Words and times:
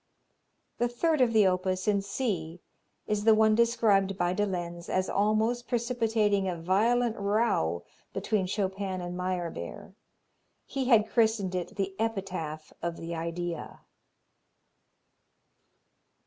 The 0.79 0.87
third 0.87 1.21
of 1.21 1.31
the 1.31 1.45
opus, 1.45 1.87
in 1.87 2.01
C, 2.01 2.59
is 3.05 3.23
the 3.23 3.35
one 3.35 3.53
described 3.53 4.17
by 4.17 4.33
de 4.33 4.47
Lenz 4.47 4.89
as 4.89 5.07
almost 5.07 5.67
precipitating 5.67 6.47
a 6.47 6.55
violent 6.57 7.17
row 7.19 7.83
between 8.11 8.47
Chopin 8.47 8.99
and 8.99 9.15
Meyerbeer. 9.15 9.93
He 10.65 10.85
had 10.85 11.07
christened 11.07 11.53
it 11.53 11.75
the 11.75 11.93
Epitaph 11.99 12.73
of 12.81 12.97
the 12.97 13.13
Idea. 13.13 13.81